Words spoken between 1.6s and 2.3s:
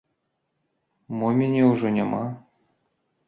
ўжо няма?